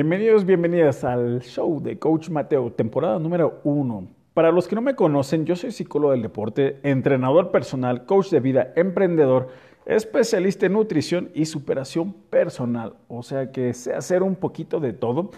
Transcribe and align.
Bienvenidos, 0.00 0.44
bienvenidas 0.44 1.02
al 1.02 1.40
show 1.40 1.82
de 1.82 1.98
Coach 1.98 2.30
Mateo, 2.30 2.70
temporada 2.70 3.18
número 3.18 3.58
uno. 3.64 4.06
Para 4.32 4.52
los 4.52 4.68
que 4.68 4.76
no 4.76 4.80
me 4.80 4.94
conocen, 4.94 5.44
yo 5.44 5.56
soy 5.56 5.72
psicólogo 5.72 6.12
del 6.12 6.22
deporte, 6.22 6.78
entrenador 6.84 7.50
personal, 7.50 8.06
coach 8.06 8.30
de 8.30 8.38
vida, 8.38 8.72
emprendedor, 8.76 9.48
especialista 9.86 10.66
en 10.66 10.74
nutrición 10.74 11.30
y 11.34 11.46
superación 11.46 12.12
personal. 12.12 12.94
O 13.08 13.24
sea 13.24 13.50
que 13.50 13.74
sé 13.74 13.92
hacer 13.92 14.22
un 14.22 14.36
poquito 14.36 14.78
de 14.78 14.92
todo. 14.92 15.32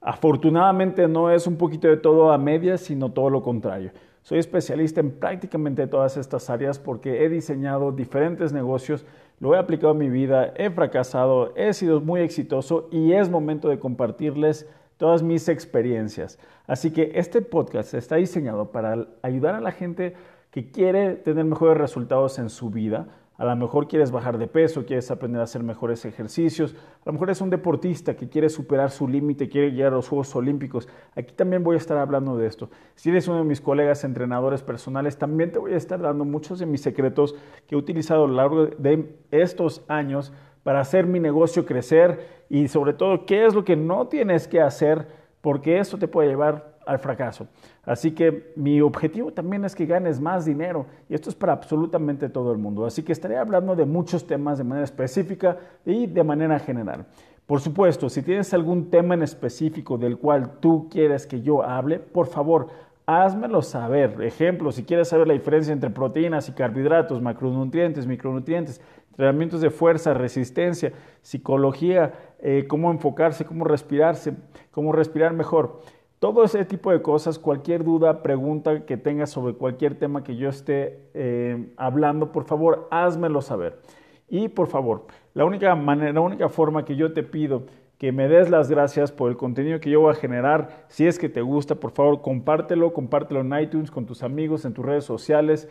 Afortunadamente 0.00 1.06
no 1.08 1.30
es 1.30 1.46
un 1.46 1.58
poquito 1.58 1.86
de 1.86 1.98
todo 1.98 2.32
a 2.32 2.38
medias, 2.38 2.80
sino 2.80 3.12
todo 3.12 3.28
lo 3.28 3.42
contrario. 3.42 3.90
Soy 4.22 4.38
especialista 4.38 5.00
en 5.00 5.10
prácticamente 5.10 5.86
todas 5.86 6.16
estas 6.16 6.48
áreas 6.48 6.78
porque 6.78 7.22
he 7.22 7.28
diseñado 7.28 7.92
diferentes 7.92 8.50
negocios 8.54 9.04
lo 9.38 9.54
he 9.54 9.58
aplicado 9.58 9.92
en 9.92 9.98
mi 9.98 10.08
vida, 10.08 10.52
he 10.56 10.70
fracasado, 10.70 11.54
he 11.56 11.72
sido 11.72 12.00
muy 12.00 12.20
exitoso 12.20 12.88
y 12.90 13.12
es 13.12 13.28
momento 13.28 13.68
de 13.68 13.78
compartirles 13.78 14.66
todas 14.96 15.22
mis 15.22 15.48
experiencias. 15.48 16.38
Así 16.66 16.90
que 16.90 17.12
este 17.14 17.42
podcast 17.42 17.94
está 17.94 18.16
diseñado 18.16 18.72
para 18.72 19.06
ayudar 19.22 19.54
a 19.54 19.60
la 19.60 19.72
gente 19.72 20.14
que 20.50 20.70
quiere 20.70 21.16
tener 21.16 21.44
mejores 21.44 21.76
resultados 21.76 22.38
en 22.38 22.48
su 22.48 22.70
vida, 22.70 23.08
a 23.38 23.44
lo 23.44 23.54
mejor 23.56 23.86
quieres 23.86 24.10
bajar 24.10 24.38
de 24.38 24.46
peso, 24.46 24.86
quieres 24.86 25.10
aprender 25.10 25.40
a 25.40 25.44
hacer 25.44 25.62
mejores 25.62 26.04
ejercicios. 26.04 26.74
A 27.02 27.06
lo 27.06 27.12
mejor 27.12 27.30
es 27.30 27.40
un 27.40 27.50
deportista 27.50 28.16
que 28.16 28.28
quiere 28.28 28.48
superar 28.48 28.90
su 28.90 29.06
límite, 29.06 29.48
quiere 29.48 29.72
llegar 29.72 29.92
a 29.92 29.96
los 29.96 30.08
Juegos 30.08 30.34
Olímpicos. 30.34 30.88
Aquí 31.14 31.34
también 31.34 31.62
voy 31.62 31.74
a 31.74 31.78
estar 31.78 31.98
hablando 31.98 32.36
de 32.38 32.46
esto. 32.46 32.70
Si 32.94 33.10
eres 33.10 33.28
uno 33.28 33.38
de 33.38 33.44
mis 33.44 33.60
colegas 33.60 34.04
entrenadores 34.04 34.62
personales, 34.62 35.18
también 35.18 35.52
te 35.52 35.58
voy 35.58 35.74
a 35.74 35.76
estar 35.76 36.00
dando 36.00 36.24
muchos 36.24 36.58
de 36.58 36.66
mis 36.66 36.80
secretos 36.80 37.34
que 37.66 37.74
he 37.74 37.78
utilizado 37.78 38.24
a 38.24 38.28
lo 38.28 38.34
largo 38.34 38.66
de 38.66 39.16
estos 39.30 39.84
años 39.88 40.32
para 40.62 40.80
hacer 40.80 41.06
mi 41.06 41.20
negocio 41.20 41.66
crecer 41.66 42.44
y 42.48 42.68
sobre 42.68 42.94
todo 42.94 43.26
qué 43.26 43.44
es 43.44 43.54
lo 43.54 43.64
que 43.64 43.76
no 43.76 44.08
tienes 44.08 44.48
que 44.48 44.60
hacer 44.60 45.08
porque 45.40 45.78
esto 45.78 45.98
te 45.98 46.08
puede 46.08 46.28
llevar 46.28 46.75
al 46.86 46.98
fracaso. 46.98 47.48
Así 47.84 48.12
que 48.12 48.52
mi 48.56 48.80
objetivo 48.80 49.32
también 49.32 49.64
es 49.64 49.74
que 49.74 49.84
ganes 49.84 50.20
más 50.20 50.44
dinero 50.44 50.86
y 51.08 51.14
esto 51.14 51.28
es 51.28 51.34
para 51.34 51.52
absolutamente 51.52 52.28
todo 52.28 52.52
el 52.52 52.58
mundo. 52.58 52.86
Así 52.86 53.02
que 53.02 53.12
estaré 53.12 53.36
hablando 53.36 53.76
de 53.76 53.84
muchos 53.84 54.26
temas 54.26 54.58
de 54.58 54.64
manera 54.64 54.84
específica 54.84 55.58
y 55.84 56.06
de 56.06 56.24
manera 56.24 56.58
general. 56.58 57.04
Por 57.46 57.60
supuesto, 57.60 58.08
si 58.08 58.22
tienes 58.22 58.52
algún 58.54 58.90
tema 58.90 59.14
en 59.14 59.22
específico 59.22 59.98
del 59.98 60.18
cual 60.18 60.58
tú 60.60 60.88
quieres 60.90 61.26
que 61.26 61.42
yo 61.42 61.62
hable, 61.62 61.98
por 61.98 62.26
favor, 62.26 62.68
házmelo 63.06 63.62
saber. 63.62 64.20
Ejemplo, 64.22 64.72
si 64.72 64.82
quieres 64.82 65.08
saber 65.08 65.28
la 65.28 65.34
diferencia 65.34 65.72
entre 65.72 65.90
proteínas 65.90 66.48
y 66.48 66.52
carbohidratos, 66.52 67.22
macronutrientes, 67.22 68.06
micronutrientes, 68.06 68.80
entrenamientos 69.10 69.60
de 69.60 69.70
fuerza, 69.70 70.12
resistencia, 70.12 70.92
psicología, 71.22 72.12
eh, 72.40 72.66
cómo 72.68 72.90
enfocarse, 72.90 73.44
cómo 73.44 73.64
respirarse, 73.64 74.34
cómo 74.72 74.92
respirar 74.92 75.32
mejor. 75.32 75.80
Todo 76.18 76.44
ese 76.44 76.64
tipo 76.64 76.90
de 76.90 77.02
cosas, 77.02 77.38
cualquier 77.38 77.84
duda, 77.84 78.22
pregunta 78.22 78.86
que 78.86 78.96
tengas 78.96 79.30
sobre 79.30 79.54
cualquier 79.54 79.98
tema 79.98 80.24
que 80.24 80.36
yo 80.36 80.48
esté 80.48 80.98
eh, 81.12 81.68
hablando, 81.76 82.32
por 82.32 82.44
favor, 82.44 82.88
házmelo 82.90 83.42
saber. 83.42 83.80
Y 84.28 84.48
por 84.48 84.66
favor, 84.68 85.06
la 85.34 85.44
única 85.44 85.74
manera, 85.74 86.12
la 86.12 86.20
única 86.20 86.48
forma 86.48 86.84
que 86.84 86.96
yo 86.96 87.12
te 87.12 87.22
pido 87.22 87.64
que 87.98 88.12
me 88.12 88.28
des 88.28 88.50
las 88.50 88.70
gracias 88.70 89.12
por 89.12 89.30
el 89.30 89.36
contenido 89.36 89.80
que 89.80 89.90
yo 89.90 90.00
voy 90.00 90.12
a 90.12 90.14
generar. 90.14 90.84
Si 90.88 91.06
es 91.06 91.18
que 91.18 91.28
te 91.28 91.40
gusta, 91.40 91.76
por 91.76 91.92
favor, 91.92 92.20
compártelo, 92.20 92.92
compártelo 92.92 93.40
en 93.40 93.58
iTunes 93.58 93.90
con 93.90 94.06
tus 94.06 94.22
amigos, 94.22 94.64
en 94.64 94.74
tus 94.74 94.84
redes 94.84 95.04
sociales 95.04 95.68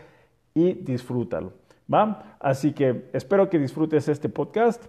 y 0.53 0.73
disfrútalo. 0.73 1.53
Así 2.39 2.73
que 2.73 3.09
espero 3.13 3.49
que 3.49 3.59
disfrutes 3.59 4.07
este 4.07 4.29
podcast. 4.29 4.83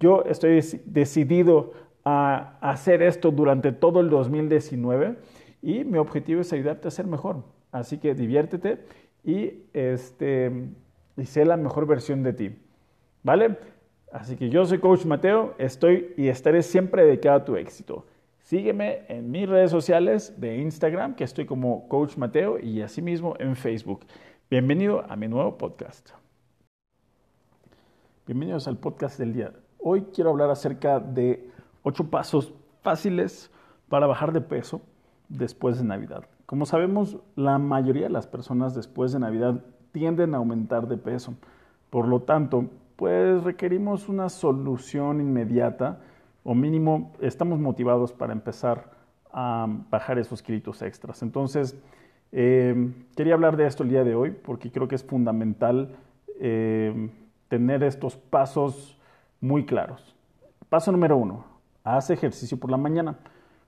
Yo 0.00 0.22
estoy 0.24 0.60
decidido 0.86 1.72
a 2.08 2.58
hacer 2.60 3.02
esto 3.02 3.30
durante 3.30 3.70
todo 3.72 4.00
el 4.00 4.08
2019 4.08 5.16
y 5.60 5.84
mi 5.84 5.98
objetivo 5.98 6.40
es 6.40 6.52
ayudarte 6.52 6.88
a 6.88 6.90
ser 6.90 7.06
mejor. 7.06 7.44
Así 7.70 7.98
que 7.98 8.14
diviértete 8.14 8.84
y, 9.24 9.64
este, 9.74 10.50
y 11.16 11.26
sé 11.26 11.44
la 11.44 11.56
mejor 11.56 11.86
versión 11.86 12.22
de 12.22 12.32
ti. 12.32 12.56
¿Vale? 13.22 13.58
Así 14.10 14.36
que 14.36 14.48
yo 14.48 14.64
soy 14.64 14.78
Coach 14.78 15.04
Mateo, 15.04 15.54
estoy 15.58 16.14
y 16.16 16.28
estaré 16.28 16.62
siempre 16.62 17.04
dedicado 17.04 17.36
a 17.36 17.44
tu 17.44 17.56
éxito. 17.56 18.06
Sígueme 18.40 19.02
en 19.08 19.30
mis 19.30 19.46
redes 19.46 19.70
sociales 19.70 20.40
de 20.40 20.56
Instagram, 20.56 21.14
que 21.14 21.24
estoy 21.24 21.44
como 21.44 21.86
Coach 21.88 22.16
Mateo, 22.16 22.58
y 22.58 22.80
asimismo 22.80 23.34
en 23.38 23.54
Facebook. 23.54 24.06
Bienvenido 24.50 25.04
a 25.06 25.16
mi 25.16 25.28
nuevo 25.28 25.58
podcast. 25.58 26.08
Bienvenidos 28.26 28.66
al 28.66 28.78
podcast 28.78 29.18
del 29.18 29.34
día. 29.34 29.52
Hoy 29.78 30.06
quiero 30.14 30.30
hablar 30.30 30.48
acerca 30.48 30.98
de 31.00 31.50
ocho 31.82 32.10
pasos 32.10 32.52
fáciles 32.82 33.50
para 33.88 34.06
bajar 34.06 34.32
de 34.32 34.40
peso 34.40 34.80
después 35.28 35.78
de 35.78 35.84
Navidad. 35.84 36.24
Como 36.46 36.66
sabemos, 36.66 37.18
la 37.36 37.58
mayoría 37.58 38.04
de 38.04 38.10
las 38.10 38.26
personas 38.26 38.74
después 38.74 39.12
de 39.12 39.18
Navidad 39.18 39.62
tienden 39.92 40.34
a 40.34 40.38
aumentar 40.38 40.88
de 40.88 40.96
peso. 40.96 41.34
Por 41.90 42.08
lo 42.08 42.22
tanto, 42.22 42.66
pues 42.96 43.44
requerimos 43.44 44.08
una 44.08 44.28
solución 44.28 45.20
inmediata 45.20 46.00
o 46.44 46.54
mínimo 46.54 47.12
estamos 47.20 47.58
motivados 47.58 48.12
para 48.12 48.32
empezar 48.32 48.90
a 49.32 49.66
bajar 49.90 50.18
esos 50.18 50.42
kilitos 50.42 50.82
extras. 50.82 51.22
Entonces, 51.22 51.78
eh, 52.32 52.92
quería 53.16 53.34
hablar 53.34 53.56
de 53.56 53.66
esto 53.66 53.82
el 53.82 53.90
día 53.90 54.04
de 54.04 54.14
hoy 54.14 54.30
porque 54.30 54.70
creo 54.70 54.88
que 54.88 54.94
es 54.94 55.04
fundamental 55.04 55.96
eh, 56.40 57.10
tener 57.48 57.82
estos 57.82 58.16
pasos 58.16 58.98
muy 59.40 59.64
claros. 59.64 60.16
Paso 60.68 60.92
número 60.92 61.16
uno, 61.16 61.44
haz 61.96 62.10
ejercicio 62.10 62.58
por 62.58 62.70
la 62.70 62.76
mañana. 62.76 63.18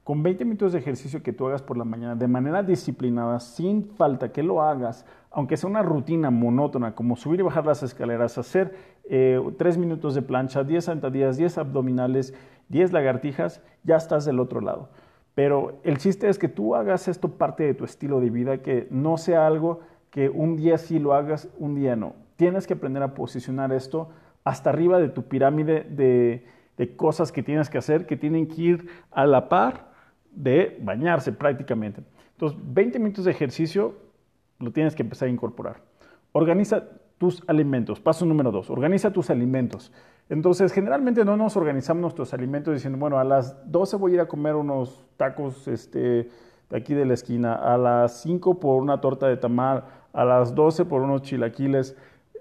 Con 0.04 0.22
20 0.22 0.44
minutos 0.44 0.72
de 0.72 0.78
ejercicio 0.78 1.22
que 1.22 1.32
tú 1.32 1.46
hagas 1.46 1.62
por 1.62 1.76
la 1.76 1.84
mañana 1.84 2.16
de 2.16 2.26
manera 2.26 2.62
disciplinada, 2.62 3.38
sin 3.38 3.84
falta 3.84 4.32
que 4.32 4.42
lo 4.42 4.62
hagas, 4.62 5.04
aunque 5.30 5.56
sea 5.56 5.70
una 5.70 5.82
rutina 5.82 6.30
monótona 6.30 6.94
como 6.94 7.16
subir 7.16 7.40
y 7.40 7.42
bajar 7.44 7.66
las 7.66 7.82
escaleras, 7.82 8.38
hacer 8.38 8.74
eh, 9.04 9.40
3 9.56 9.78
minutos 9.78 10.14
de 10.14 10.22
plancha, 10.22 10.64
10 10.64 10.84
sentadillas, 10.84 11.36
10 11.36 11.58
abdominales, 11.58 12.34
10 12.70 12.92
lagartijas, 12.92 13.62
ya 13.84 13.96
estás 13.96 14.24
del 14.24 14.40
otro 14.40 14.60
lado. 14.60 14.88
Pero 15.34 15.80
el 15.84 15.98
chiste 15.98 16.28
es 16.28 16.38
que 16.38 16.48
tú 16.48 16.74
hagas 16.74 17.06
esto 17.06 17.36
parte 17.36 17.62
de 17.62 17.74
tu 17.74 17.84
estilo 17.84 18.20
de 18.20 18.30
vida, 18.30 18.58
que 18.58 18.88
no 18.90 19.16
sea 19.16 19.46
algo 19.46 19.80
que 20.10 20.28
un 20.28 20.56
día 20.56 20.76
sí 20.78 20.98
lo 20.98 21.14
hagas, 21.14 21.48
un 21.58 21.74
día 21.74 21.94
no. 21.94 22.14
Tienes 22.36 22.66
que 22.66 22.74
aprender 22.74 23.02
a 23.02 23.14
posicionar 23.14 23.72
esto 23.72 24.08
hasta 24.44 24.70
arriba 24.70 24.98
de 24.98 25.08
tu 25.08 25.24
pirámide 25.24 25.84
de 25.84 26.46
de 26.80 26.96
cosas 26.96 27.30
que 27.30 27.42
tienes 27.42 27.68
que 27.68 27.76
hacer 27.76 28.06
que 28.06 28.16
tienen 28.16 28.46
que 28.46 28.62
ir 28.62 28.88
a 29.10 29.26
la 29.26 29.50
par 29.50 29.92
de 30.30 30.78
bañarse 30.80 31.30
prácticamente. 31.30 32.02
Entonces, 32.32 32.58
20 32.62 32.98
minutos 32.98 33.26
de 33.26 33.32
ejercicio 33.32 33.96
lo 34.58 34.72
tienes 34.72 34.94
que 34.94 35.02
empezar 35.02 35.28
a 35.28 35.30
incorporar. 35.30 35.82
Organiza 36.32 36.88
tus 37.18 37.42
alimentos. 37.46 38.00
Paso 38.00 38.24
número 38.24 38.50
dos, 38.50 38.70
organiza 38.70 39.12
tus 39.12 39.28
alimentos. 39.28 39.92
Entonces, 40.30 40.72
generalmente 40.72 41.22
no 41.22 41.36
nos 41.36 41.54
organizamos 41.54 42.00
nuestros 42.00 42.32
alimentos 42.32 42.72
diciendo, 42.72 42.98
bueno, 42.98 43.18
a 43.18 43.24
las 43.24 43.70
12 43.70 43.96
voy 43.96 44.12
a 44.12 44.14
ir 44.14 44.20
a 44.22 44.26
comer 44.26 44.54
unos 44.54 45.04
tacos 45.18 45.68
este, 45.68 46.30
de 46.70 46.76
aquí 46.78 46.94
de 46.94 47.04
la 47.04 47.12
esquina, 47.12 47.56
a 47.56 47.76
las 47.76 48.22
5 48.22 48.58
por 48.58 48.80
una 48.80 49.02
torta 49.02 49.28
de 49.28 49.36
tamal, 49.36 49.84
a 50.14 50.24
las 50.24 50.54
12 50.54 50.86
por 50.86 51.02
unos 51.02 51.20
chilaquiles 51.20 51.94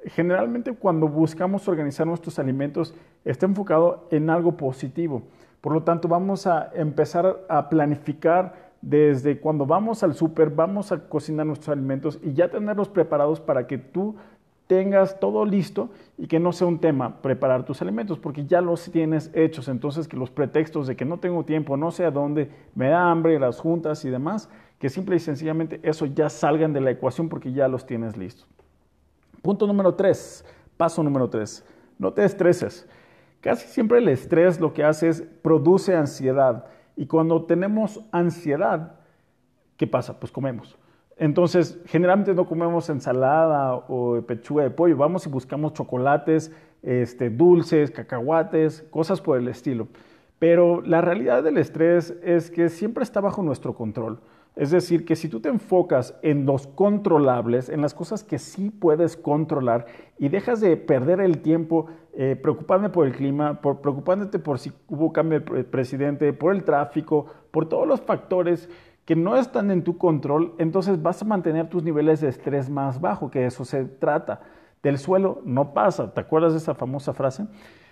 generalmente 0.06 0.74
cuando 0.74 1.08
buscamos 1.08 1.68
organizar 1.68 2.08
nuestros 2.08 2.40
alimentos 2.40 2.94
está 3.26 3.46
enfocado 3.46 4.08
en 4.12 4.30
algo 4.30 4.58
positivo. 4.58 5.24
Por 5.62 5.74
lo 5.74 5.84
tanto, 5.84 6.08
vamos 6.08 6.48
a 6.48 6.72
empezar 6.74 7.42
a 7.50 7.70
planificar 7.70 8.70
desde 8.82 9.40
cuando 9.40 9.66
vamos 9.66 10.04
al 10.04 10.14
súper, 10.14 10.50
vamos 10.50 10.92
a 10.92 11.10
cocinar 11.10 11.46
nuestros 11.46 11.70
alimentos 11.70 12.20
y 12.24 12.34
ya 12.34 12.50
tenerlos 12.50 12.88
preparados 12.88 13.40
para 13.40 13.68
que 13.68 13.78
tú 13.78 14.16
tengas 14.68 15.20
todo 15.20 15.46
listo 15.46 15.90
y 16.16 16.28
que 16.28 16.40
no 16.40 16.54
sea 16.54 16.68
un 16.68 16.80
tema 16.80 17.24
preparar 17.24 17.66
tus 17.66 17.82
alimentos, 17.82 18.20
porque 18.20 18.46
ya 18.46 18.62
los 18.62 18.92
tienes 18.92 19.32
hechos. 19.34 19.68
Entonces, 19.68 20.08
que 20.08 20.16
los 20.16 20.30
pretextos 20.30 20.86
de 20.86 20.96
que 20.96 21.06
no 21.06 21.18
tengo 21.18 21.44
tiempo, 21.44 21.76
no 21.76 21.90
sé 21.90 22.06
a 22.06 22.12
dónde, 22.12 22.52
me 22.76 22.90
da 22.90 23.10
hambre, 23.10 23.40
las 23.40 23.60
juntas 23.60 24.06
y 24.06 24.12
demás, 24.12 24.48
que 24.78 24.90
simple 24.90 25.16
y 25.16 25.20
sencillamente 25.20 25.80
eso 25.82 26.06
ya 26.06 26.30
salgan 26.30 26.72
de 26.72 26.82
la 26.82 26.92
ecuación 26.92 27.30
porque 27.30 27.52
ya 27.52 27.68
los 27.68 27.88
tienes 27.88 28.16
listos. 28.16 28.48
Punto 29.42 29.66
número 29.66 29.96
tres, 29.96 30.46
paso 30.78 31.02
número 31.02 31.30
tres, 31.30 31.66
no 31.98 32.14
te 32.14 32.24
estreses. 32.24 32.88
Casi 33.42 33.68
siempre 33.68 34.00
el 34.00 34.10
estrés 34.10 34.60
lo 34.60 34.74
que 34.74 34.84
hace 34.84 35.10
es 35.10 35.22
produce 35.42 35.96
ansiedad. 35.96 36.66
Y 36.96 37.08
cuando 37.08 37.46
tenemos 37.46 38.02
ansiedad, 38.12 38.96
¿qué 39.78 39.88
pasa? 39.88 40.20
Pues 40.20 40.32
comemos. 40.32 40.78
Entonces, 41.18 41.80
generalmente 41.86 42.34
no 42.34 42.46
comemos 42.46 42.90
ensalada 42.90 43.76
o 43.76 44.22
pechuga 44.22 44.64
de 44.64 44.70
pollo, 44.70 44.96
vamos 44.96 45.26
y 45.26 45.30
buscamos 45.30 45.74
chocolates, 45.74 46.52
este, 46.82 47.30
dulces, 47.30 47.92
cacahuates, 47.92 48.84
cosas 48.90 49.20
por 49.20 49.38
el 49.38 49.48
estilo. 49.50 49.88
Pero 50.40 50.82
la 50.82 51.02
realidad 51.02 51.44
del 51.44 51.58
estrés 51.58 52.18
es 52.24 52.50
que 52.50 52.70
siempre 52.70 53.04
está 53.04 53.20
bajo 53.20 53.44
nuestro 53.44 53.76
control. 53.76 54.20
Es 54.60 54.72
decir, 54.72 55.06
que 55.06 55.16
si 55.16 55.30
tú 55.30 55.40
te 55.40 55.48
enfocas 55.48 56.20
en 56.22 56.46
los 56.46 56.68
controlables, 56.68 57.70
en 57.70 57.80
las 57.80 57.94
cosas 57.94 58.26
que 58.26 58.38
sí 58.38 58.72
puedes 58.72 59.16
controlar 59.16 59.86
y 60.18 60.28
dejas 60.28 60.60
de 60.60 60.76
perder 60.76 61.22
el 61.22 61.42
tiempo 61.42 61.86
eh, 62.12 62.36
preocupándote 62.36 62.94
por 62.94 63.08
el 63.08 63.16
clima, 63.16 63.62
preocupándote 63.62 64.38
por 64.38 64.60
si 64.60 64.74
hubo 64.90 65.14
cambio 65.14 65.40
de 65.40 65.64
presidente, 65.64 66.34
por 66.34 66.54
el 66.54 66.66
tráfico, 66.66 67.28
por 67.52 67.70
todos 67.70 67.88
los 67.88 68.02
factores 68.02 68.70
que 69.06 69.16
no 69.16 69.38
están 69.38 69.72
en 69.72 69.82
tu 69.82 69.98
control, 69.98 70.56
entonces 70.58 71.02
vas 71.02 71.22
a 71.22 71.26
mantener 71.26 71.70
tus 71.70 71.82
niveles 71.82 72.20
de 72.20 72.28
estrés 72.28 72.70
más 72.70 73.00
bajo, 73.00 73.32
que 73.32 73.46
eso 73.46 73.64
se 73.64 73.86
trata. 73.86 74.42
Del 74.84 74.98
suelo 74.98 75.42
no 75.46 75.74
pasa, 75.74 76.14
¿te 76.14 76.20
acuerdas 76.20 76.52
de 76.52 76.58
esa 76.58 76.76
famosa 76.76 77.14
frase? 77.14 77.48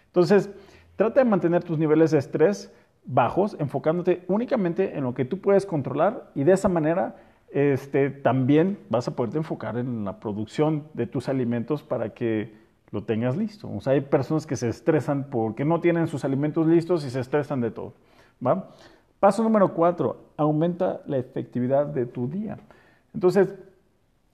Entonces, 0.07 0.49
trata 0.97 1.21
de 1.21 1.29
mantener 1.29 1.63
tus 1.63 1.79
niveles 1.79 2.11
de 2.11 2.17
estrés 2.17 2.73
bajos, 3.07 3.55
enfocándote 3.59 4.23
únicamente 4.27 4.97
en 4.97 5.03
lo 5.03 5.13
que 5.13 5.25
tú 5.25 5.39
puedes 5.39 5.65
controlar 5.65 6.29
y 6.35 6.43
de 6.43 6.51
esa 6.51 6.69
manera 6.69 7.15
este, 7.49 8.09
también 8.09 8.77
vas 8.89 9.07
a 9.07 9.15
poderte 9.15 9.37
enfocar 9.37 9.77
en 9.77 10.05
la 10.05 10.19
producción 10.19 10.83
de 10.93 11.07
tus 11.07 11.29
alimentos 11.29 11.81
para 11.81 12.13
que 12.13 12.53
lo 12.91 13.03
tengas 13.03 13.37
listo. 13.37 13.67
O 13.67 13.89
hay 13.89 14.01
personas 14.01 14.45
que 14.45 14.55
se 14.55 14.69
estresan 14.69 15.29
porque 15.29 15.65
no 15.65 15.79
tienen 15.79 16.07
sus 16.07 16.25
alimentos 16.25 16.67
listos 16.67 17.05
y 17.05 17.09
se 17.09 17.19
estresan 17.19 17.61
de 17.61 17.71
todo. 17.71 17.93
Paso 19.19 19.41
número 19.41 19.73
cuatro, 19.73 20.25
aumenta 20.35 21.01
la 21.07 21.17
efectividad 21.17 21.87
de 21.87 22.05
tu 22.05 22.27
día. 22.27 22.59
Entonces, 23.13 23.55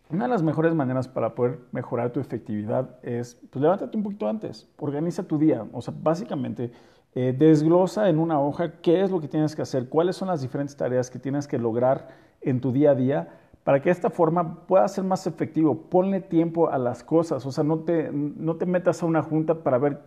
una 0.09 0.25
de 0.25 0.29
las 0.29 0.43
mejores 0.43 0.75
maneras 0.75 1.07
para 1.07 1.33
poder 1.33 1.59
mejorar 1.71 2.11
tu 2.11 2.19
efectividad 2.19 2.97
es, 3.01 3.39
pues 3.49 3.61
levántate 3.61 3.95
un 3.95 4.03
poquito 4.03 4.27
antes, 4.27 4.67
organiza 4.77 5.23
tu 5.23 5.37
día. 5.37 5.65
O 5.71 5.81
sea, 5.81 5.93
básicamente, 5.97 6.71
eh, 7.15 7.33
desglosa 7.37 8.09
en 8.09 8.19
una 8.19 8.39
hoja 8.39 8.81
qué 8.81 9.01
es 9.01 9.11
lo 9.11 9.19
que 9.19 9.27
tienes 9.27 9.55
que 9.55 9.61
hacer, 9.61 9.89
cuáles 9.89 10.15
son 10.15 10.27
las 10.27 10.41
diferentes 10.41 10.75
tareas 10.75 11.09
que 11.09 11.19
tienes 11.19 11.47
que 11.47 11.57
lograr 11.57 12.07
en 12.41 12.59
tu 12.59 12.71
día 12.71 12.91
a 12.91 12.95
día 12.95 13.39
para 13.63 13.81
que 13.81 13.89
de 13.89 13.93
esta 13.93 14.09
forma 14.09 14.65
pueda 14.67 14.87
ser 14.87 15.03
más 15.03 15.25
efectivo. 15.25 15.83
Ponle 15.89 16.19
tiempo 16.19 16.69
a 16.69 16.77
las 16.77 17.03
cosas, 17.03 17.45
o 17.45 17.51
sea, 17.51 17.63
no 17.63 17.79
te, 17.79 18.11
no 18.11 18.55
te 18.55 18.65
metas 18.65 19.01
a 19.03 19.05
una 19.05 19.21
junta 19.21 19.63
para 19.63 19.77
ver 19.77 20.01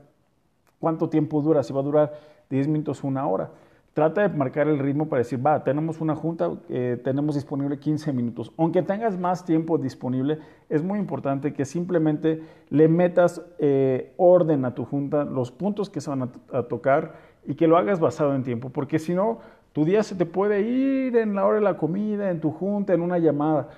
cuánto 0.79 1.09
tiempo 1.09 1.41
dura, 1.41 1.63
si 1.63 1.73
va 1.73 1.81
a 1.81 1.85
durar 1.85 2.13
10 2.51 2.69
minutos 2.69 3.03
o 3.03 3.07
una 3.07 3.27
hora 3.27 3.51
trata 3.97 4.29
de 4.29 4.37
marcar 4.37 4.69
el 4.69 4.79
ritmo 4.79 5.09
para 5.09 5.21
decir, 5.21 5.45
va, 5.45 5.65
tenemos 5.65 6.03
una 6.03 6.15
junta, 6.15 6.51
eh, 6.69 7.01
tenemos 7.03 7.35
disponible 7.35 7.79
15 7.79 8.13
minutos. 8.13 8.53
Aunque 8.59 8.83
tengas 8.83 9.19
más 9.19 9.47
tiempo 9.47 9.79
disponible, 9.79 10.39
es 10.69 10.83
muy 10.83 10.99
importante 10.99 11.55
que 11.55 11.65
simplemente 11.65 12.43
le 12.69 12.89
metas 12.89 13.41
eh, 13.59 14.13
orden 14.19 14.67
a 14.67 14.75
tu 14.75 14.85
junta, 14.85 15.25
los 15.25 15.51
puntos 15.51 15.89
que 15.89 16.03
se 16.03 16.11
van 16.11 16.31
a, 16.53 16.63
tocar 16.65 17.15
y 17.47 17.55
que 17.55 17.67
lo 17.67 17.79
hagas 17.79 17.99
basado 17.99 18.35
en 18.35 18.43
tiempo, 18.43 18.69
porque 18.69 18.99
si 18.99 19.15
no, 19.15 19.39
tu 19.73 19.87
día 19.87 20.03
se 20.03 20.15
te 20.15 20.27
puede 20.27 20.61
ir 20.61 21.17
en 21.17 21.35
la 21.35 21.47
hora 21.47 21.57
de 21.57 21.65
la 21.65 21.79
comida, 21.79 22.31
en 22.31 22.39
tu 22.39 22.51
junta, 22.51 22.93
en 22.93 23.01
una 23.01 23.17
llamada. 23.17 23.71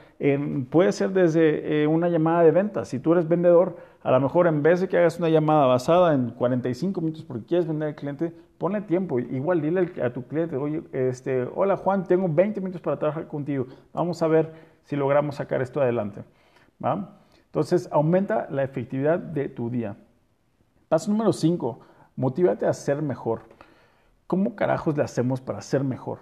puede 0.68 0.90
ser 0.90 1.10
desde 1.10 1.84
eh, 1.84 1.86
una 1.86 2.08
llamada 2.08 2.42
de 2.42 2.50
ventas. 2.50 2.88
Si 2.88 2.98
tú 2.98 3.12
eres 3.12 3.28
vendedor, 3.28 3.76
a 4.08 4.10
lo 4.10 4.20
mejor 4.20 4.46
en 4.46 4.62
vez 4.62 4.80
de 4.80 4.88
que 4.88 4.96
hagas 4.96 5.18
una 5.18 5.28
llamada 5.28 5.66
basada 5.66 6.14
en 6.14 6.30
45 6.30 6.98
minutos 7.02 7.26
porque 7.26 7.44
quieres 7.44 7.68
vender 7.68 7.88
al 7.88 7.94
cliente, 7.94 8.34
ponle 8.56 8.80
tiempo. 8.80 9.18
Igual 9.18 9.60
dile 9.60 9.92
a 10.02 10.10
tu 10.14 10.26
cliente, 10.26 10.56
oye, 10.56 10.82
este, 10.92 11.42
hola 11.54 11.76
Juan, 11.76 12.04
tengo 12.04 12.26
20 12.26 12.58
minutos 12.62 12.80
para 12.80 12.98
trabajar 12.98 13.28
contigo. 13.28 13.66
Vamos 13.92 14.22
a 14.22 14.26
ver 14.26 14.54
si 14.84 14.96
logramos 14.96 15.34
sacar 15.34 15.60
esto 15.60 15.82
adelante. 15.82 16.24
Entonces, 17.44 17.86
aumenta 17.92 18.48
la 18.50 18.62
efectividad 18.62 19.18
de 19.18 19.50
tu 19.50 19.68
día. 19.68 19.98
Paso 20.88 21.10
número 21.10 21.34
5, 21.34 21.78
motívate 22.16 22.64
a 22.64 22.72
ser 22.72 23.02
mejor. 23.02 23.42
¿Cómo 24.26 24.56
carajos 24.56 24.96
le 24.96 25.02
hacemos 25.02 25.42
para 25.42 25.60
ser 25.60 25.84
mejor? 25.84 26.20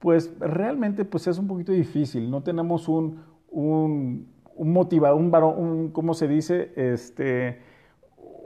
Pues 0.00 0.38
realmente 0.38 1.06
pues 1.06 1.26
es 1.26 1.38
un 1.38 1.48
poquito 1.48 1.72
difícil. 1.72 2.30
No 2.30 2.42
tenemos 2.42 2.88
un, 2.88 3.22
un 3.48 4.31
un 4.56 4.72
motivador, 4.72 5.18
un 5.18 5.30
varón, 5.30 5.90
¿cómo 5.90 6.14
se 6.14 6.28
dice? 6.28 6.72
Este, 6.76 7.60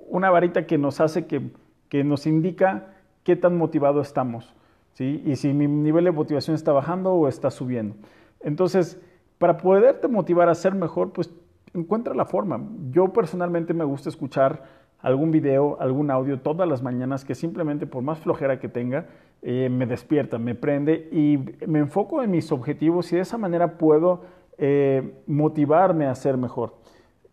una 0.08 0.31
varita 0.31 0.67
que 0.67 0.79
nos 0.79 1.00
hace 1.00 1.26
que, 1.26 1.50
que 1.88 2.05
nos 2.05 2.26
indica 2.26 2.94
qué 3.25 3.37
tan 3.37 3.56
motivado 3.56 4.00
estamos, 4.00 4.55
¿sí? 4.93 5.23
Y 5.25 5.37
si 5.37 5.53
mi 5.53 5.67
nivel 5.67 6.05
de 6.05 6.12
motivación 6.12 6.55
está 6.55 6.73
bajando 6.73 7.12
o 7.12 7.29
está 7.29 7.50
subiendo. 7.50 7.97
Entonces, 8.41 9.00
para 9.38 9.56
poderte 9.56 10.08
motivar 10.08 10.49
a 10.49 10.55
ser 10.55 10.75
mejor, 10.75 11.12
pues 11.12 11.31
encuentra 11.75 12.14
la 12.14 12.25
forma. 12.25 12.61
Yo 12.91 13.12
personalmente 13.12 13.75
me 13.75 13.85
gusta 13.85 14.08
escuchar 14.08 14.62
algún 15.00 15.31
video, 15.31 15.76
algún 15.81 16.11
audio 16.11 16.41
todas 16.41 16.69
las 16.69 16.82
mañanas 16.82 17.25
que 17.25 17.35
simplemente 17.35 17.87
por 17.87 18.03
más 18.03 18.19
flojera 18.19 18.58
que 18.58 18.69
tenga, 18.69 19.06
eh, 19.43 19.69
me 19.70 19.87
despierta, 19.87 20.38
me 20.38 20.55
prende 20.55 21.08
y 21.12 21.38
me 21.67 21.81
enfoco 21.81 22.23
en 22.23 22.31
mis 22.31 22.50
objetivos 22.50 23.12
y 23.12 23.17
de 23.17 23.23
esa 23.23 23.38
manera 23.38 23.76
puedo 23.79 24.23
eh, 24.58 25.23
motivarme 25.26 26.06
a 26.06 26.14
ser 26.14 26.37
mejor. 26.37 26.75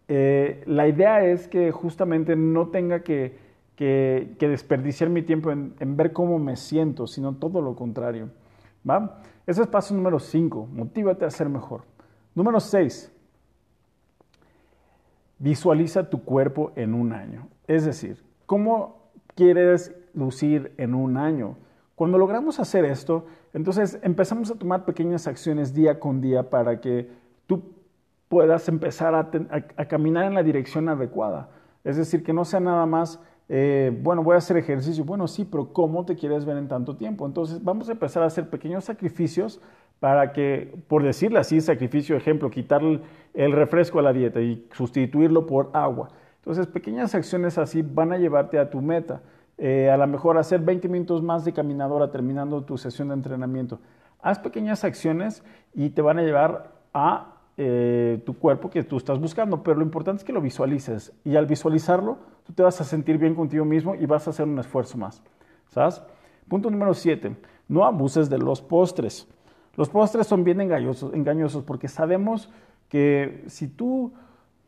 Eh, 0.08 0.64
la 0.66 0.88
idea 0.88 1.24
es 1.26 1.48
que 1.48 1.72
justamente 1.72 2.36
no 2.36 2.68
tenga 2.68 3.02
que, 3.02 3.42
desperdiciar 4.40 5.10
mi 5.10 5.24
tiempo 5.24 5.52
en, 5.52 5.98
ver 5.98 6.14
cómo 6.14 6.40
me 6.40 6.56
siento, 6.56 7.08
sino 7.08 7.36
todo 7.36 7.62
lo 7.62 7.76
contrario. 7.76 8.30
¿va? 8.90 9.22
Ese 9.46 9.62
es 9.62 9.68
paso 9.68 9.94
número 9.94 10.20
5, 10.20 10.68
motívate 10.72 11.26
a 11.26 11.30
ser 11.30 11.50
mejor. 11.50 11.82
Número 12.36 12.60
6, 12.60 13.12
visualiza 15.40 16.10
tu 16.10 16.24
cuerpo 16.24 16.72
en 16.76 16.94
un 16.94 17.14
año. 17.14 17.48
Es 17.68 17.86
decir, 17.86 18.24
¿cómo 18.46 19.12
quieres 19.36 19.94
lucir 20.14 20.74
en 20.78 20.94
un 20.96 21.18
año? 21.18 21.58
Cuando 21.96 22.18
logramos 22.18 22.60
hacer 22.60 22.86
esto, 22.86 23.26
entonces 23.54 24.00
empezamos 24.02 24.50
a 24.50 24.56
tomar 24.56 24.86
pequeñas 24.86 25.28
acciones 25.28 25.74
día 25.74 26.00
con 26.00 26.22
día 26.22 26.50
para 26.50 26.82
que 26.82 27.10
tú 27.46 27.62
puedas 28.30 28.68
empezar 28.68 29.14
a, 29.14 29.88
caminar 29.88 30.26
en 30.26 30.34
la 30.34 30.42
dirección 30.42 30.90
adecuada. 30.90 31.50
Es 31.84 31.98
decir, 31.98 32.24
que 32.24 32.34
no 32.34 32.46
sea 32.46 32.60
nada 32.60 32.86
más, 32.88 33.20
eh, 33.48 33.96
bueno, 34.02 34.24
voy 34.24 34.34
a 34.36 34.38
hacer 34.40 34.58
ejercicio. 34.58 35.04
Bueno, 35.04 35.28
sí, 35.28 35.46
pero 35.46 35.72
¿cómo 35.72 36.04
te 36.06 36.16
quieres 36.16 36.46
ver 36.46 36.58
en 36.58 36.68
tanto 36.68 36.96
tiempo? 36.96 37.28
Entonces 37.28 37.64
vamos 37.64 37.90
a 37.90 37.92
empezar 37.92 38.24
a 38.24 38.28
hacer 38.28 38.50
pequeños 38.50 38.86
sacrificios 38.86 39.62
para 40.00 40.34
que, 40.34 40.76
por 40.88 41.04
decirle 41.04 41.40
así, 41.40 41.62
sacrificio, 41.62 42.16
ejemplo, 42.16 42.50
quitar 42.50 42.82
el 43.34 43.52
refresco 43.52 44.00
a 44.00 44.02
la 44.02 44.14
dieta 44.14 44.42
y 44.42 44.68
sustituirlo 44.74 45.46
por 45.46 45.70
agua. 45.74 46.10
Entonces, 46.44 46.68
pequeñas 46.68 47.16
acciones 47.16 47.58
así 47.58 47.84
van 47.84 48.12
a 48.12 48.18
llevarte 48.18 48.60
a 48.60 48.70
tu 48.70 48.82
meta. 48.82 49.22
Eh, 49.58 49.90
a 49.90 49.98
lo 49.98 50.08
mejor 50.08 50.38
hacer 50.38 50.62
20 50.62 50.88
minutos 50.90 51.22
más 51.22 51.46
de 51.46 51.54
caminadora 51.54 52.10
terminando 52.10 52.64
tu 52.64 52.78
sesión 52.78 53.10
de 53.10 53.14
entrenamiento. 53.14 53.80
Haz 54.22 54.40
pequeñas 54.40 54.84
acciones 54.84 55.44
y 55.74 55.90
te 55.92 56.02
van 56.02 56.18
a 56.18 56.24
llevar 56.24 56.72
a 56.94 57.34
eh, 57.56 58.22
tu 58.26 58.38
cuerpo 58.38 58.70
que 58.70 58.84
tú 58.84 58.98
estás 58.98 59.20
buscando, 59.20 59.62
pero 59.62 59.78
lo 59.78 59.84
importante 59.84 60.22
es 60.22 60.24
que 60.24 60.34
lo 60.34 60.42
visualices 60.42 61.14
y 61.24 61.36
al 61.36 61.46
visualizarlo 61.46 62.18
tú 62.46 62.54
te 62.54 62.64
vas 62.64 62.82
a 62.82 62.84
sentir 62.84 63.20
bien 63.20 63.36
contigo 63.36 63.64
mismo 63.64 63.94
y 63.94 64.06
vas 64.08 64.26
a 64.28 64.32
hacer 64.32 64.48
un 64.48 64.58
esfuerzo 64.58 64.98
más. 64.98 65.22
¿Sabes? 65.70 66.02
Punto 66.48 66.70
número 66.70 66.94
7. 66.94 67.36
No 67.68 67.86
abuses 67.86 68.30
de 68.30 68.38
los 68.38 68.62
postres. 68.62 69.28
Los 69.76 69.90
postres 69.90 70.28
son 70.28 70.44
bien 70.44 70.62
engañosos, 70.62 71.14
engañosos 71.14 71.64
porque 71.64 71.88
sabemos 71.88 72.50
que 72.90 73.44
si 73.48 73.68
tú 73.68 74.14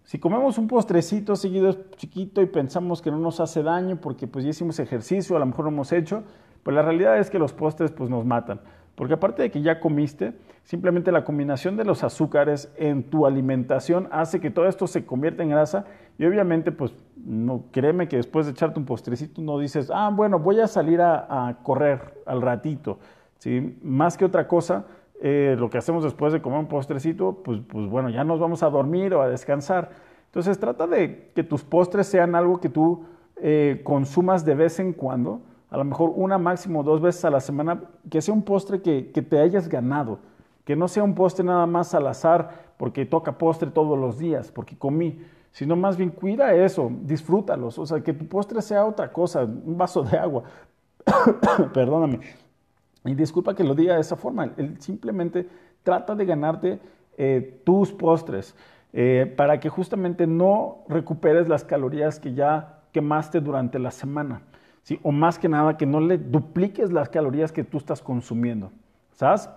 si 0.06 0.20
comemos 0.20 0.60
un 0.60 0.68
postrecito 0.68 1.36
seguido 1.36 1.76
chiquito 1.96 2.44
y 2.44 2.46
pensamos 2.46 3.02
que 3.02 3.10
no 3.10 3.18
nos 3.18 3.40
hace 3.40 3.64
daño 3.64 3.98
porque 3.98 4.28
pues 4.28 4.46
ya 4.46 4.52
hicimos 4.52 4.78
ejercicio, 4.80 5.36
a 5.36 5.40
lo 5.40 5.48
mejor 5.48 5.66
lo 5.66 5.72
hemos 5.72 5.92
hecho, 5.92 6.24
pues 6.62 6.76
la 6.76 6.84
realidad 6.84 7.18
es 7.18 7.32
que 7.32 7.40
los 7.40 7.54
postres 7.54 7.92
pues 7.92 8.10
nos 8.10 8.24
matan. 8.24 8.62
Porque 8.94 9.16
aparte 9.16 9.42
de 9.42 9.52
que 9.52 9.64
ya 9.64 9.80
comiste, 9.80 10.34
simplemente 10.64 11.12
la 11.12 11.24
combinación 11.24 11.76
de 11.76 11.86
los 11.86 12.04
azúcares 12.04 12.72
en 12.78 13.04
tu 13.04 13.26
alimentación 13.26 14.08
hace 14.12 14.40
que 14.40 14.52
todo 14.52 14.68
esto 14.68 14.86
se 14.86 15.06
convierta 15.06 15.42
en 15.42 15.50
grasa 15.50 15.86
y 16.20 16.26
obviamente 16.26 16.72
pues 16.72 16.94
no 17.18 17.64
créeme 17.72 18.08
que 18.08 18.18
después 18.18 18.46
de 18.46 18.52
echarte 18.52 18.80
un 18.80 18.86
postrecito 18.86 19.42
no 19.42 19.58
dices, 19.58 19.90
ah 19.92 20.12
bueno, 20.14 20.38
voy 20.38 20.60
a 20.60 20.68
salir 20.68 21.02
a, 21.02 21.48
a 21.48 21.64
correr 21.64 22.22
al 22.28 22.44
ratito. 22.44 23.00
¿sí? 23.40 23.76
Más 23.82 24.18
que 24.18 24.26
otra 24.26 24.48
cosa, 24.48 24.86
eh, 25.22 25.56
lo 25.58 25.70
que 25.70 25.78
hacemos 25.78 26.04
después 26.04 26.34
de 26.34 26.42
comer 26.42 26.60
un 26.60 26.68
postrecito, 26.68 27.42
pues, 27.44 27.62
pues 27.68 27.88
bueno, 27.88 28.10
ya 28.10 28.24
nos 28.24 28.40
vamos 28.40 28.64
a 28.64 28.70
dormir 28.70 29.14
o 29.14 29.22
a 29.22 29.30
descansar. 29.30 29.92
Entonces 30.26 30.60
trata 30.60 30.88
de 30.88 31.32
que 31.34 31.44
tus 31.44 31.64
postres 31.64 32.08
sean 32.08 32.36
algo 32.36 32.60
que 32.60 32.70
tú 32.70 33.06
eh, 33.38 33.82
consumas 33.84 34.44
de 34.46 34.56
vez 34.56 34.80
en 34.80 34.94
cuando, 34.94 35.42
a 35.70 35.78
lo 35.78 35.86
mejor 35.86 36.12
una 36.16 36.38
máximo 36.38 36.84
dos 36.84 37.02
veces 37.02 37.24
a 37.26 37.30
la 37.30 37.40
semana, 37.40 37.84
que 38.10 38.22
sea 38.22 38.34
un 38.34 38.44
postre 38.44 38.82
que, 38.82 39.12
que 39.12 39.22
te 39.22 39.40
hayas 39.40 39.70
ganado, 39.70 40.20
que 40.64 40.76
no 40.76 40.88
sea 40.88 41.04
un 41.04 41.16
postre 41.16 41.46
nada 41.46 41.66
más 41.66 41.94
al 41.94 42.08
azar 42.08 42.74
porque 42.78 43.06
toca 43.06 43.38
postre 43.38 43.70
todos 43.72 43.98
los 43.98 44.18
días, 44.18 44.52
porque 44.52 44.78
comí, 44.78 45.22
sino 45.52 45.76
más 45.76 45.96
bien 45.96 46.10
cuida 46.10 46.54
eso, 46.54 46.92
disfrútalos, 47.02 47.80
o 47.80 47.86
sea, 47.86 48.02
que 48.02 48.14
tu 48.14 48.28
postre 48.28 48.62
sea 48.62 48.86
otra 48.86 49.12
cosa, 49.14 49.44
un 49.44 49.78
vaso 49.78 50.04
de 50.04 50.18
agua, 50.18 50.44
perdóname, 51.74 52.20
y 53.06 53.16
disculpa 53.16 53.56
que 53.56 53.64
lo 53.64 53.76
diga 53.76 53.96
de 53.96 54.02
esa 54.02 54.16
forma, 54.16 54.52
él 54.58 54.76
simplemente 54.80 55.48
trata 55.84 56.16
de 56.16 56.26
ganarte 56.26 56.80
eh, 57.18 57.62
tus 57.64 57.92
postres 57.92 58.56
eh, 58.94 59.32
para 59.38 59.60
que 59.60 59.70
justamente 59.70 60.26
no 60.26 60.84
recuperes 60.88 61.48
las 61.48 61.64
calorías 61.64 62.20
que 62.20 62.34
ya 62.34 62.82
quemaste 62.92 63.42
durante 63.42 63.78
la 63.78 63.92
semana. 63.92 64.42
¿sí? 64.84 65.00
O 65.04 65.12
más 65.12 65.38
que 65.38 65.50
nada, 65.50 65.78
que 65.78 65.86
no 65.86 66.00
le 66.00 66.18
dupliques 66.18 66.92
las 66.92 67.10
calorías 67.10 67.52
que 67.52 67.64
tú 67.64 67.78
estás 67.78 68.02
consumiendo. 68.02 68.72
¿Sabes? 69.12 69.50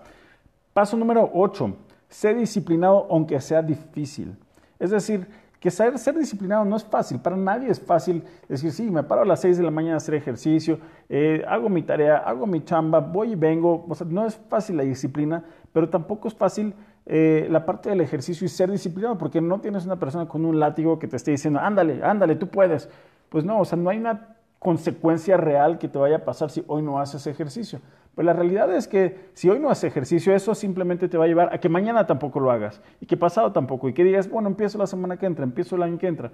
Paso 0.73 0.95
número 0.97 1.29
8. 1.33 1.75
Sé 2.07 2.33
disciplinado 2.33 3.07
aunque 3.09 3.39
sea 3.41 3.61
difícil. 3.61 4.35
Es 4.77 4.91
decir, 4.91 5.27
que 5.59 5.69
saber 5.71 5.97
ser 5.99 6.17
disciplinado 6.17 6.63
no 6.63 6.75
es 6.75 6.85
fácil, 6.85 7.19
para 7.19 7.35
nadie 7.35 7.69
es 7.69 7.79
fácil 7.79 8.23
decir, 8.47 8.71
sí, 8.71 8.89
me 8.89 9.03
paro 9.03 9.23
a 9.23 9.25
las 9.25 9.41
6 9.41 9.57
de 9.57 9.63
la 9.63 9.71
mañana 9.71 9.95
a 9.95 9.97
hacer 9.97 10.15
ejercicio, 10.15 10.79
eh, 11.09 11.43
hago 11.47 11.67
mi 11.69 11.83
tarea, 11.83 12.17
hago 12.17 12.47
mi 12.47 12.63
chamba, 12.63 12.99
voy 12.99 13.33
y 13.33 13.35
vengo, 13.35 13.85
o 13.87 13.95
sea, 13.95 14.07
no 14.09 14.25
es 14.25 14.35
fácil 14.35 14.77
la 14.77 14.83
disciplina, 14.83 15.43
pero 15.73 15.89
tampoco 15.89 16.29
es 16.29 16.33
fácil 16.33 16.73
eh, 17.05 17.47
la 17.49 17.65
parte 17.65 17.89
del 17.89 18.01
ejercicio 18.01 18.45
y 18.45 18.49
ser 18.49 18.71
disciplinado, 18.71 19.17
porque 19.17 19.41
no 19.41 19.59
tienes 19.59 19.85
una 19.85 19.97
persona 19.97 20.27
con 20.27 20.45
un 20.45 20.59
látigo 20.59 20.99
que 20.99 21.07
te 21.07 21.15
esté 21.15 21.31
diciendo, 21.31 21.59
ándale, 21.59 22.03
ándale, 22.03 22.35
tú 22.35 22.47
puedes. 22.47 22.89
Pues 23.29 23.43
no, 23.43 23.59
o 23.59 23.65
sea, 23.65 23.77
no 23.77 23.89
hay 23.89 23.97
una 23.97 24.35
consecuencia 24.59 25.37
real 25.37 25.79
que 25.79 25.87
te 25.87 25.97
vaya 25.97 26.17
a 26.17 26.25
pasar 26.25 26.51
si 26.51 26.63
hoy 26.67 26.81
no 26.81 26.99
haces 26.99 27.25
ejercicio. 27.27 27.79
Pero 28.15 28.25
la 28.25 28.33
realidad 28.33 28.73
es 28.75 28.87
que 28.87 29.29
si 29.33 29.49
hoy 29.49 29.59
no 29.59 29.69
haces 29.69 29.85
ejercicio, 29.85 30.35
eso 30.35 30.53
simplemente 30.53 31.07
te 31.07 31.17
va 31.17 31.23
a 31.23 31.27
llevar 31.27 31.53
a 31.53 31.59
que 31.59 31.69
mañana 31.69 32.05
tampoco 32.05 32.41
lo 32.41 32.51
hagas 32.51 32.81
y 32.99 33.05
que 33.05 33.15
pasado 33.15 33.53
tampoco 33.53 33.87
y 33.87 33.93
que 33.93 34.03
digas, 34.03 34.29
bueno, 34.29 34.49
empiezo 34.49 34.77
la 34.77 34.87
semana 34.87 35.17
que 35.17 35.25
entra, 35.25 35.45
empiezo 35.45 35.77
el 35.77 35.83
año 35.83 35.97
que 35.97 36.07
entra. 36.07 36.31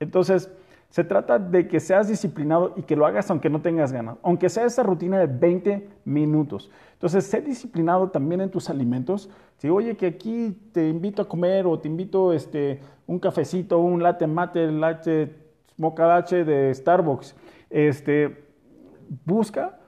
Entonces, 0.00 0.50
se 0.88 1.04
trata 1.04 1.38
de 1.38 1.68
que 1.68 1.80
seas 1.80 2.08
disciplinado 2.08 2.72
y 2.76 2.82
que 2.82 2.96
lo 2.96 3.04
hagas 3.04 3.30
aunque 3.30 3.50
no 3.50 3.60
tengas 3.60 3.92
ganas, 3.92 4.16
aunque 4.22 4.48
sea 4.48 4.64
esa 4.64 4.82
rutina 4.82 5.18
de 5.18 5.26
20 5.26 5.88
minutos. 6.06 6.70
Entonces, 6.94 7.26
sé 7.26 7.42
disciplinado 7.42 8.08
también 8.08 8.40
en 8.40 8.50
tus 8.50 8.70
alimentos. 8.70 9.28
Si, 9.58 9.68
oye, 9.68 9.96
que 9.96 10.06
aquí 10.06 10.56
te 10.72 10.88
invito 10.88 11.20
a 11.20 11.28
comer 11.28 11.66
o 11.66 11.78
te 11.78 11.88
invito 11.88 12.32
este, 12.32 12.80
un 13.06 13.18
cafecito, 13.18 13.78
un 13.78 14.02
latte 14.02 14.26
mate, 14.26 14.72
latte 14.72 15.45
mocha 15.76 16.06
latte 16.06 16.44
de 16.44 16.74
Starbucks, 16.74 17.34
este, 17.70 18.44
busca 19.24 19.78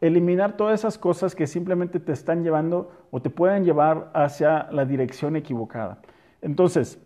eliminar 0.00 0.56
todas 0.56 0.80
esas 0.80 0.98
cosas 0.98 1.34
que 1.34 1.46
simplemente 1.46 2.00
te 2.00 2.12
están 2.12 2.42
llevando 2.42 2.90
o 3.10 3.20
te 3.20 3.30
pueden 3.30 3.64
llevar 3.64 4.10
hacia 4.14 4.68
la 4.70 4.84
dirección 4.84 5.36
equivocada. 5.36 5.98
Entonces, 6.42 6.98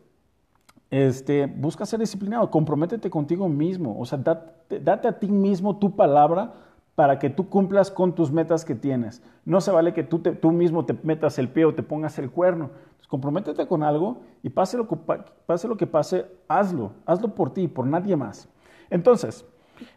este, 0.91 1.47
busca 1.47 1.87
ser 1.87 2.01
disciplinado, 2.01 2.51
comprométete 2.51 3.11
contigo 3.11 3.49
mismo, 3.49 3.99
o 3.99 4.05
sea, 4.05 4.19
date, 4.19 5.09
a 5.09 5.19
ti 5.19 5.29
mismo 5.29 5.79
tu 5.79 5.95
palabra 5.95 6.53
para 7.00 7.19
que 7.19 7.30
tú 7.30 7.49
cumplas 7.49 7.90
con 7.90 8.14
tus 8.14 8.30
metas 8.30 8.62
que 8.62 8.75
tienes. 8.75 9.23
No 9.47 9.62
se 9.62 9.71
vale 9.71 9.95
que 9.95 10.02
tú, 10.02 10.19
tú 10.19 10.52
mismo 10.52 10.85
te 10.85 10.95
metas 11.02 11.38
el 11.38 11.49
pie 11.49 11.64
o 11.64 11.75
te 11.75 11.83
pongas 11.83 12.19
el 12.19 12.30
cuerno. 12.30 12.69
comprométete 13.09 13.66
con 13.66 13.83
algo 13.83 14.19
y 14.42 14.50
pase 14.50 14.76
lo, 14.76 14.87
pase 14.87 15.66
lo 15.66 15.78
que 15.78 15.87
pase, 15.87 16.26
hazlo. 16.47 16.92
Hazlo 17.07 17.35
por 17.35 17.54
ti, 17.54 17.69
por 17.69 17.87
nadie 17.87 18.16
más. 18.16 18.50
Entonces, 18.90 19.47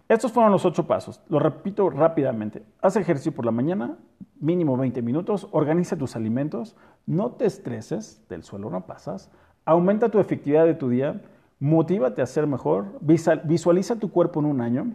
estos 0.07 0.31
fueron 0.31 0.53
los 0.53 0.63
ocho 0.63 0.88
pasos. 0.88 1.19
Lo 1.27 1.39
repito 1.39 1.89
rápidamente. 1.89 2.63
Haz 2.81 2.95
ejercicio 2.95 3.33
por 3.33 3.43
la 3.43 3.51
mañana, 3.51 3.98
mínimo 4.39 4.77
20 4.77 5.01
minutos, 5.01 5.50
organiza 5.51 5.98
tus 5.98 6.15
alimentos, 6.15 6.77
no 7.05 7.31
te 7.31 7.45
estreses, 7.45 8.24
del 8.29 8.43
suelo 8.43 8.69
no 8.69 8.86
pasas, 8.86 9.29
aumenta 9.65 10.07
tu 10.07 10.19
efectividad 10.19 10.63
de 10.63 10.75
tu 10.75 10.88
día, 10.88 11.22
motívate 11.60 12.22
a 12.22 12.25
ser 12.27 12.48
mejor, 12.48 12.98
visualiza 13.01 13.98
tu 13.98 14.10
cuerpo 14.10 14.39
en 14.39 14.45
un 14.45 14.62
año, 14.62 14.93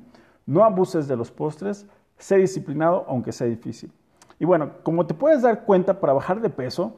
no 0.48 0.64
abuses 0.64 1.06
de 1.06 1.14
los 1.14 1.30
postres, 1.30 1.86
sé 2.16 2.38
disciplinado 2.38 3.04
aunque 3.06 3.32
sea 3.32 3.46
difícil. 3.46 3.92
Y 4.38 4.46
bueno, 4.46 4.70
como 4.82 5.06
te 5.06 5.12
puedes 5.12 5.42
dar 5.42 5.64
cuenta, 5.64 6.00
para 6.00 6.14
bajar 6.14 6.40
de 6.40 6.48
peso, 6.48 6.96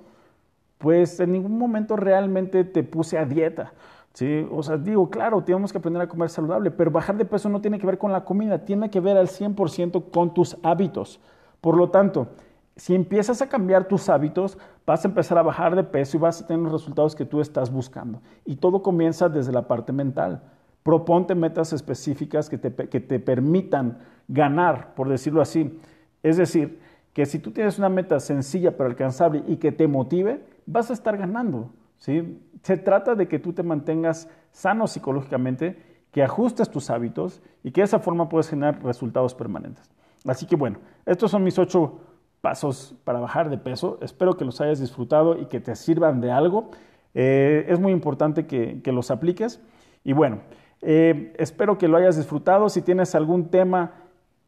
pues 0.78 1.18
en 1.18 1.32
ningún 1.32 1.58
momento 1.58 1.96
realmente 1.96 2.62
te 2.62 2.84
puse 2.84 3.18
a 3.18 3.24
dieta. 3.24 3.72
¿sí? 4.14 4.46
O 4.52 4.62
sea, 4.62 4.76
digo, 4.76 5.10
claro, 5.10 5.42
tenemos 5.42 5.72
que 5.72 5.78
aprender 5.78 6.00
a 6.00 6.08
comer 6.08 6.30
saludable, 6.30 6.70
pero 6.70 6.92
bajar 6.92 7.16
de 7.16 7.24
peso 7.24 7.48
no 7.48 7.60
tiene 7.60 7.80
que 7.80 7.86
ver 7.86 7.98
con 7.98 8.12
la 8.12 8.24
comida, 8.24 8.64
tiene 8.64 8.88
que 8.88 9.00
ver 9.00 9.16
al 9.16 9.26
100% 9.26 10.10
con 10.12 10.32
tus 10.32 10.56
hábitos. 10.62 11.18
Por 11.60 11.76
lo 11.76 11.90
tanto, 11.90 12.28
si 12.76 12.94
empiezas 12.94 13.42
a 13.42 13.48
cambiar 13.48 13.88
tus 13.88 14.08
hábitos, 14.08 14.58
vas 14.86 15.04
a 15.04 15.08
empezar 15.08 15.38
a 15.38 15.42
bajar 15.42 15.74
de 15.74 15.82
peso 15.82 16.16
y 16.16 16.20
vas 16.20 16.40
a 16.40 16.46
tener 16.46 16.62
los 16.62 16.72
resultados 16.72 17.16
que 17.16 17.24
tú 17.24 17.40
estás 17.40 17.72
buscando. 17.72 18.22
Y 18.44 18.56
todo 18.56 18.80
comienza 18.80 19.28
desde 19.28 19.50
la 19.50 19.66
parte 19.66 19.92
mental. 19.92 20.40
Proponte 20.82 21.34
metas 21.34 21.72
específicas 21.72 22.48
que 22.48 22.58
te, 22.58 22.88
que 22.88 23.00
te 23.00 23.20
permitan 23.20 23.98
ganar, 24.28 24.94
por 24.94 25.08
decirlo 25.08 25.42
así. 25.42 25.78
Es 26.22 26.36
decir, 26.36 26.80
que 27.12 27.26
si 27.26 27.38
tú 27.38 27.50
tienes 27.50 27.78
una 27.78 27.88
meta 27.88 28.20
sencilla 28.20 28.76
pero 28.76 28.88
alcanzable 28.88 29.42
y 29.46 29.56
que 29.56 29.72
te 29.72 29.88
motive, 29.88 30.44
vas 30.66 30.90
a 30.90 30.94
estar 30.94 31.16
ganando. 31.16 31.72
¿sí? 31.98 32.40
Se 32.62 32.76
trata 32.76 33.14
de 33.14 33.28
que 33.28 33.38
tú 33.38 33.52
te 33.52 33.62
mantengas 33.62 34.28
sano 34.52 34.86
psicológicamente, 34.86 35.76
que 36.12 36.22
ajustes 36.22 36.70
tus 36.70 36.90
hábitos 36.90 37.42
y 37.62 37.70
que 37.70 37.80
de 37.80 37.86
esa 37.86 37.98
forma 37.98 38.28
puedes 38.28 38.48
generar 38.48 38.82
resultados 38.82 39.34
permanentes. 39.34 39.90
Así 40.26 40.46
que 40.46 40.56
bueno, 40.56 40.78
estos 41.06 41.30
son 41.30 41.44
mis 41.44 41.58
ocho 41.58 42.00
pasos 42.40 42.94
para 43.04 43.20
bajar 43.20 43.50
de 43.50 43.58
peso. 43.58 43.98
Espero 44.02 44.36
que 44.36 44.44
los 44.44 44.60
hayas 44.60 44.80
disfrutado 44.80 45.38
y 45.38 45.46
que 45.46 45.60
te 45.60 45.74
sirvan 45.76 46.20
de 46.20 46.30
algo. 46.30 46.70
Eh, 47.14 47.66
es 47.68 47.80
muy 47.80 47.92
importante 47.92 48.46
que, 48.46 48.80
los 48.92 49.10
apliques. 49.10 49.60
Y 50.04 50.12
bueno, 50.12 50.40
eh, 50.82 51.34
espero 51.38 51.78
que 51.78 51.88
lo 51.88 51.96
hayas 51.96 52.16
disfrutado. 52.16 52.68
Si 52.68 52.82
tienes 52.82 53.14
algún 53.14 53.48
tema 53.48 53.92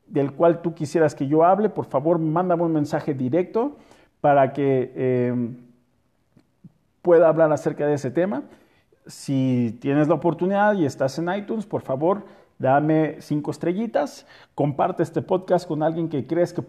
del 0.07 0.33
cual 0.33 0.63
tú 0.63 0.75
quisieras 0.75 1.15
que 1.15 1.27
yo 1.27 1.45
hable, 1.45 1.69
por 1.69 1.87
favor, 1.87 2.19
mándame 2.19 2.65
un 2.65 2.73
mensaje 2.73 3.15
directo 3.15 3.77
para 4.21 4.53
que 4.53 4.93
eh, 4.95 5.51
pueda 7.03 7.29
hablar 7.29 7.53
acerca 7.53 7.87
de 7.87 7.95
ese 7.95 8.11
tema. 8.11 8.45
Si 9.07 9.77
tienes 9.81 10.09
la 10.09 10.15
oportunidad 10.15 10.75
y 10.75 10.85
estás 10.87 11.19
en 11.19 11.33
iTunes, 11.33 11.67
por 11.67 11.83
favor, 11.83 12.25
dame 12.59 13.17
cinco 13.21 13.51
estrellitas, 13.51 14.27
comparte 14.55 15.03
este 15.03 15.23
podcast 15.23 15.67
con 15.67 15.83
alguien 15.83 16.09
que 16.09 16.27
crees 16.27 16.53
que 16.53 16.63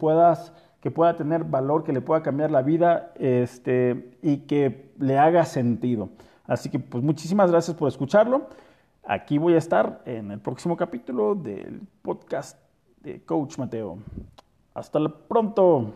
que 0.81 0.91
pueda 0.91 1.15
tener 1.15 1.45
valor, 1.45 1.83
que 1.83 1.93
le 1.93 2.01
pueda 2.01 2.23
cambiar 2.23 2.51
la 2.51 2.61
vida 2.61 3.13
este, 3.15 4.17
y 4.21 4.39
que 4.39 4.91
le 4.99 5.17
haga 5.17 5.45
sentido. 5.45 6.09
Así 6.45 6.69
que 6.69 6.79
pues 6.79 7.03
muchísimas 7.03 7.51
gracias 7.51 7.77
por 7.77 7.87
escucharlo. 7.87 8.47
Aquí 9.05 9.37
voy 9.37 9.55
a 9.55 9.57
estar 9.57 10.01
en 10.05 10.31
el 10.31 10.39
próximo 10.39 10.77
capítulo 10.77 11.35
del 11.35 11.81
podcast 12.01 12.57
de 13.01 13.21
Coach 13.25 13.57
Mateo. 13.57 13.97
Hasta 14.73 14.99
pronto. 15.27 15.93